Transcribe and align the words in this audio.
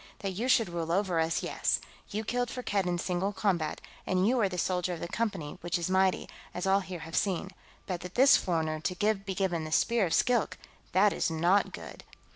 "That 0.21 0.31
you 0.31 0.47
should 0.47 0.67
rule 0.69 0.91
over 0.91 1.19
us, 1.19 1.43
yes. 1.43 1.79
You 2.09 2.23
killed 2.23 2.49
Firkked 2.49 2.87
in 2.87 2.97
single 2.97 3.31
combat, 3.31 3.79
and 4.07 4.27
you 4.27 4.39
are 4.41 4.49
the 4.49 4.57
soldier 4.57 4.93
of 4.95 4.99
the 4.99 5.07
Company, 5.07 5.59
which 5.61 5.77
is 5.77 5.91
mighty, 5.91 6.27
as 6.55 6.65
all 6.65 6.79
here 6.79 7.01
have 7.01 7.15
seen. 7.15 7.51
But 7.85 8.01
that 8.01 8.15
this 8.15 8.35
foreigner 8.35 8.81
be 8.83 9.35
given 9.35 9.63
the 9.63 9.71
Spear 9.71 10.07
of 10.07 10.15
Skilk, 10.15 10.57
that 10.93 11.13
is 11.13 11.29
not 11.29 11.71
good!" 11.71 12.03